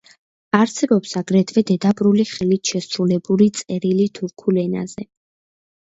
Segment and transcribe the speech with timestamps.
[0.59, 5.11] არსებობს აგრეთვე დედაბრული ხელით შესრულებული წერილი თურქულ ენაზე.